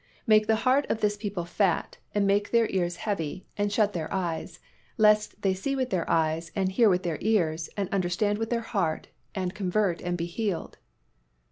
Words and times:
Make 0.25 0.47
the 0.47 0.55
heart 0.65 0.87
of 0.89 0.99
this 1.01 1.15
people 1.15 1.45
fat, 1.45 1.97
and 2.15 2.25
make 2.25 2.49
their 2.49 2.67
ears 2.71 2.95
heavy, 2.95 3.45
and 3.55 3.71
shut 3.71 3.93
their 3.93 4.11
eyes; 4.11 4.59
lest 4.97 5.39
they 5.43 5.53
see 5.53 5.75
with 5.75 5.91
their 5.91 6.09
eyes, 6.09 6.51
and 6.55 6.69
hear 6.71 6.89
with 6.89 7.03
their 7.03 7.19
ears, 7.21 7.69
and 7.77 7.87
understand 7.89 8.39
with 8.39 8.49
their 8.49 8.61
heart, 8.61 9.09
and 9.35 9.53
convert 9.53 10.01
and 10.01 10.17
be 10.17 10.25
healed." 10.25 10.79